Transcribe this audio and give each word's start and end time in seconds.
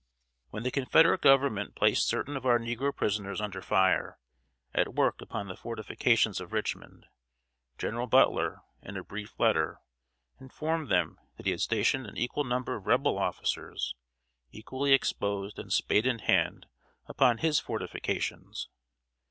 ]When 0.49 0.63
the 0.63 0.71
Confederate 0.71 1.21
Government 1.21 1.75
placed 1.75 2.07
certain 2.07 2.35
of 2.35 2.43
our 2.43 2.57
negro 2.57 2.91
prisoners 2.91 3.39
under 3.39 3.61
fire, 3.61 4.17
at 4.73 4.95
work 4.95 5.21
upon 5.21 5.47
the 5.47 5.55
fortifications 5.55 6.41
of 6.41 6.53
Richmond, 6.53 7.05
General 7.77 8.07
Butler, 8.07 8.61
in 8.81 8.97
a 8.97 9.03
brief 9.03 9.39
letter, 9.39 9.77
informed 10.39 10.89
them 10.89 11.19
that 11.37 11.45
he 11.45 11.51
had 11.51 11.61
stationed 11.61 12.07
an 12.07 12.17
equal 12.17 12.45
number 12.45 12.75
of 12.75 12.87
Rebel 12.87 13.15
officers, 13.19 13.93
equally 14.51 14.93
exposed 14.93 15.59
and 15.59 15.71
spade 15.71 16.07
in 16.07 16.17
hand, 16.17 16.65
upon 17.05 17.37
his 17.37 17.59
fortifications. 17.59 18.69